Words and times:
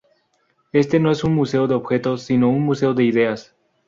Este 0.71 0.99
no 0.99 1.11
es 1.11 1.23
un 1.23 1.35
museo 1.35 1.67
de 1.67 1.75
objetos, 1.75 2.23
sino 2.23 2.49
un 2.49 2.63
museo 2.63 2.95
de 2.95 3.03
ideas. 3.03 3.55